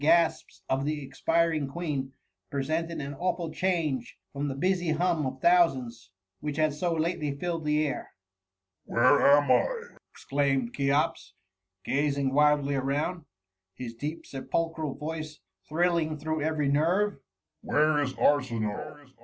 [0.01, 2.11] gasps of the expiring Queen,
[2.49, 7.63] presented an awful change from the busy hum of thousands which had so lately filled
[7.63, 8.09] the air.
[8.91, 11.33] *^ Where am I ?^ exclaimed Cheops,
[11.85, 13.25] gazing wildly around—
[13.75, 15.37] his deep sepulchral voice
[15.69, 17.19] thrill ing through every nerve:
[17.61, 19.11] —Where is ArsiniSe?